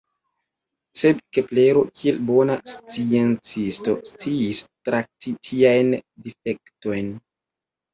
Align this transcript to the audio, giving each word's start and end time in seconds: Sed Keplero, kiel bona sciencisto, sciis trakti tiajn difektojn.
Sed 1.01 1.19
Keplero, 1.37 1.83
kiel 1.99 2.17
bona 2.31 2.57
sciencisto, 2.73 3.97
sciis 4.13 4.67
trakti 4.67 5.39
tiajn 5.47 5.97
difektojn. 6.05 7.19